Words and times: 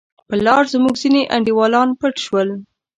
پر 0.27 0.37
لار 0.45 0.63
زموږ 0.73 0.95
ځیني 1.01 1.21
انډیوالان 1.35 1.89
پټ 1.99 2.15
شول. 2.25 2.49